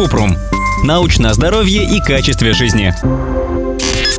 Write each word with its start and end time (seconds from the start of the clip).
Купрум. 0.00 0.34
Научное 0.82 1.34
здоровье 1.34 1.84
и 1.84 2.00
качестве 2.00 2.54
жизни. 2.54 2.94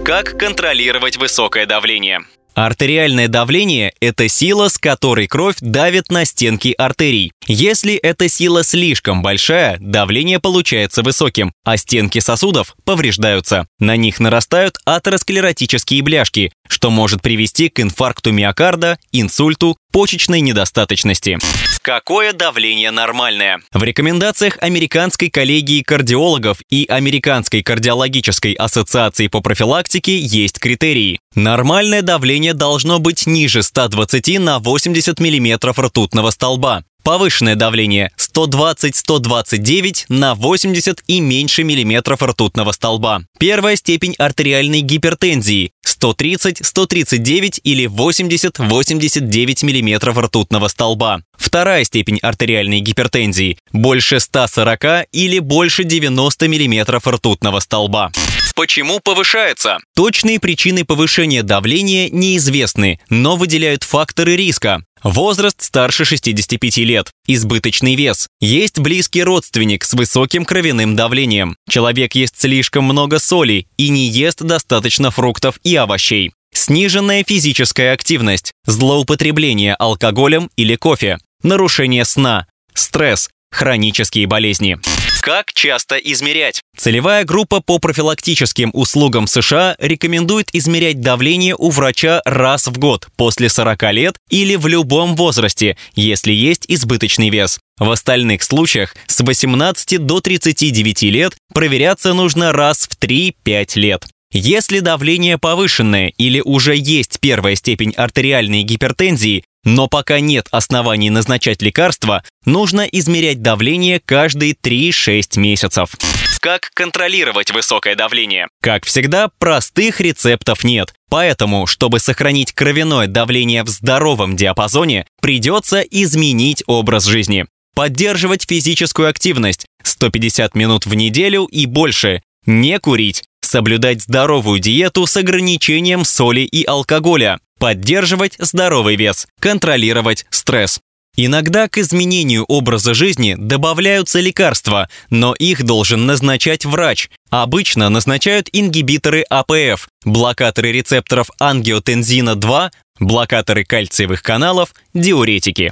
Как 0.06 0.38
контролировать 0.38 1.18
высокое 1.18 1.66
давление? 1.66 2.20
Артериальное 2.54 3.30
давление– 3.30 3.94
это 4.02 4.28
сила, 4.28 4.68
с 4.68 4.78
которой 4.78 5.28
кровь 5.28 5.56
давит 5.62 6.12
на 6.12 6.26
стенки 6.26 6.76
артерий. 6.78 7.32
Если 7.48 7.96
эта 7.96 8.28
сила 8.28 8.66
слишком 8.66 9.22
большая, 9.22 9.78
давление 9.80 10.40
получается 10.40 11.02
высоким, 11.02 11.54
а 11.64 11.78
стенки 11.78 12.20
сосудов 12.20 12.76
повреждаются. 12.84 13.68
На 13.80 13.96
них 13.96 14.20
нарастают 14.20 14.78
атеросклеротические 14.84 16.02
бляшки, 16.02 16.52
что 16.68 16.90
может 16.90 17.22
привести 17.22 17.70
к 17.70 17.80
инфаркту 17.80 18.34
миокарда, 18.34 18.98
инсульту, 19.14 19.78
почечной 19.92 20.42
недостаточности. 20.42 21.38
Какое 21.82 22.34
давление 22.34 22.92
нормальное? 22.92 23.62
В 23.74 23.84
рекомендациях 23.84 24.58
Американской 24.62 25.30
коллегии 25.30 25.82
кардиологов 25.82 26.60
и 26.70 26.86
Американской 26.88 27.64
кардиологической 27.64 28.54
ассоциации 28.54 29.28
по 29.28 29.42
профилактике 29.42 30.18
есть 30.20 30.60
критерии. 30.60 31.20
Нормальное 31.34 32.02
давление 32.02 32.41
должно 32.54 33.00
быть 33.00 33.28
ниже 33.28 33.64
120 33.64 34.40
на 34.40 34.60
80 34.60 35.20
мм 35.20 35.72
ртутного 35.82 36.32
столба. 36.32 36.84
Повышенное 37.04 37.56
давление 37.56 38.12
120-129 38.18 40.06
на 40.10 40.36
80 40.36 41.04
и 41.08 41.20
меньше 41.20 41.64
миллиметров 41.64 42.22
ртутного 42.22 42.72
столба. 42.74 43.24
Первая 43.40 43.76
степень 43.76 44.14
артериальной 44.20 44.82
гипертензии 44.82 45.72
130, 45.84 46.66
139 46.66 47.62
или 47.64 47.86
80-89 47.86 49.64
мм 49.64 50.22
ртутного 50.22 50.68
столба. 50.68 51.22
Вторая 51.38 51.84
степень 51.84 52.20
артериальной 52.20 52.82
гипертензии– 52.82 53.58
больше 53.72 54.20
140 54.20 55.08
или 55.12 55.40
больше 55.40 55.84
90 55.84 56.48
мм 56.48 57.00
ртутного 57.12 57.60
столба. 57.60 58.12
Почему 58.54 59.00
повышается? 59.00 59.80
Точные 59.96 60.40
причины 60.40 60.86
повышения 60.86 61.44
давления 61.44 62.10
неизвестны, 62.10 63.00
но 63.10 63.36
выделяют 63.36 63.84
факторы 63.84 64.36
риска. 64.36 64.84
Возраст 65.04 65.62
старше 65.62 66.06
65 66.06 66.78
лет. 66.78 67.12
Избыточный 67.26 67.96
вес. 67.96 68.28
Есть 68.40 68.80
близкий 68.80 69.24
родственник 69.24 69.84
с 69.84 69.94
высоким 69.94 70.46
кровяным 70.46 70.96
давлением. 70.96 71.56
Человек 71.70 72.14
ест 72.16 72.40
слишком 72.40 72.84
много 72.84 73.20
соли 73.20 73.68
и 73.78 73.90
не 73.90 74.08
ест 74.08 74.42
достаточно 74.42 75.10
фруктов 75.10 75.60
и 75.64 75.76
овощей. 75.76 76.32
Сниженная 76.54 77.24
физическая 77.24 77.94
активность. 77.94 78.52
Злоупотребление 78.66 79.74
алкоголем 79.76 80.50
или 80.56 80.76
кофе. 80.76 81.18
Нарушение 81.42 82.06
сна. 82.06 82.46
Стресс. 82.74 83.30
Хронические 83.52 84.28
болезни. 84.28 84.78
Как 85.22 85.54
часто 85.54 85.98
измерять? 85.98 86.62
Целевая 86.76 87.26
группа 87.26 87.62
по 87.62 87.78
профилактическим 87.78 88.72
услугам 88.74 89.28
США 89.28 89.76
рекомендует 89.78 90.50
измерять 90.54 91.00
давление 91.00 91.56
у 91.56 91.70
врача 91.70 92.22
раз 92.26 92.66
в 92.66 92.80
год 92.80 93.08
после 93.18 93.50
40 93.50 93.94
лет 93.94 94.16
или 94.30 94.56
в 94.56 94.66
любом 94.66 95.16
возрасте, 95.16 95.78
если 95.94 96.32
есть 96.32 96.66
избыточный 96.68 97.30
вес. 97.30 97.60
В 97.78 97.92
остальных 97.92 98.42
случаях 98.42 98.96
с 99.06 99.20
18 99.20 100.00
до 100.00 100.22
39 100.22 101.04
лет 101.04 101.34
проверяться 101.54 102.14
нужно 102.14 102.52
раз 102.54 102.88
в 102.88 102.98
3-5 103.04 103.68
лет. 103.76 104.06
Если 104.34 104.80
давление 104.80 105.38
повышенное 105.38 106.14
или 106.18 106.40
уже 106.40 106.74
есть 106.76 107.20
первая 107.20 107.56
степень 107.56 107.92
артериальной 107.92 108.64
гипертензии, 108.64 109.44
но 109.64 109.88
пока 109.88 110.20
нет 110.20 110.48
оснований 110.52 111.10
назначать 111.10 111.62
лекарства, 111.62 112.24
нужно 112.46 112.82
измерять 112.82 113.42
давление 113.42 114.00
каждые 114.00 114.54
3-6 114.54 115.40
месяцев. 115.40 115.96
Как 116.40 116.72
контролировать 116.74 117.52
высокое 117.52 117.96
давление? 117.96 118.48
Как 118.62 118.86
всегда, 118.86 119.30
простых 119.38 120.02
рецептов 120.02 120.64
нет. 120.64 120.94
Поэтому, 121.08 121.68
чтобы 121.68 122.00
сохранить 122.00 122.54
кровяное 122.54 123.06
давление 123.06 123.64
в 123.64 123.70
здоровом 123.70 124.36
диапазоне, 124.36 125.06
придется 125.22 125.82
изменить 125.82 126.64
образ 126.66 127.06
жизни. 127.06 127.46
Поддерживать 127.76 128.48
физическую 128.50 129.08
активность 129.08 129.68
150 129.84 130.56
минут 130.56 130.88
в 130.88 130.96
неделю 130.96 131.46
и 131.46 131.68
больше. 131.68 132.24
Не 132.48 132.80
курить. 132.80 133.24
Соблюдать 133.42 134.02
здоровую 134.02 134.60
диету 134.60 135.06
с 135.06 135.16
ограничением 135.18 136.06
соли 136.06 136.42
и 136.42 136.64
алкоголя 136.64 137.40
поддерживать 137.62 138.34
здоровый 138.40 138.96
вес, 138.96 139.28
контролировать 139.40 140.26
стресс. 140.32 140.80
Иногда 141.16 141.68
к 141.68 141.78
изменению 141.78 142.44
образа 142.46 142.96
жизни 142.96 143.36
добавляются 143.38 144.20
лекарства, 144.20 144.90
но 145.12 145.36
их 145.36 145.64
должен 145.64 146.08
назначать 146.08 146.66
врач. 146.66 147.10
Обычно 147.30 147.90
назначают 147.90 148.50
ингибиторы 148.52 149.24
АПФ, 149.30 149.90
блокаторы 150.06 150.72
рецепторов 150.72 151.30
ангиотензина-2, 151.40 152.72
блокаторы 153.00 153.64
кальциевых 153.64 154.24
каналов, 154.24 154.74
диуретики. 154.96 155.72